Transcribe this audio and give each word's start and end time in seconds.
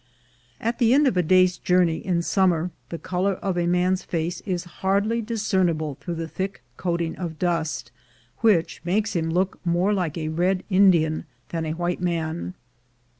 At 0.59 0.79
the 0.79 0.95
end 0.95 1.05
of 1.05 1.15
a 1.15 1.21
day's 1.21 1.59
journey 1.59 1.97
in 2.03 2.23
summer, 2.23 2.71
the 2.89 2.97
color 2.97 3.35
of 3.35 3.55
a 3.55 3.67
man's 3.67 4.01
face 4.01 4.41
is 4.47 4.63
hardly 4.81 5.21
discernible 5.21 5.93
through 6.01 6.15
the 6.15 6.27
thick 6.27 6.63
coating 6.75 7.15
of 7.17 7.37
dust, 7.37 7.91
which 8.39 8.81
makes 8.83 9.15
him 9.15 9.29
look 9.29 9.59
more 9.63 9.93
like 9.93 10.17
a 10.17 10.29
red 10.29 10.63
Indian 10.71 11.25
than 11.49 11.67
a 11.67 11.73
white 11.73 12.01
man. 12.01 12.55